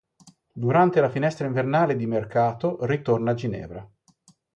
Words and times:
Durante 0.55 0.99
la 0.99 1.11
finestra 1.11 1.45
invernale 1.45 1.95
di 1.95 2.07
mercato, 2.07 2.83
ritorna 2.87 3.33
a 3.33 3.33
Ginevra. 3.35 3.87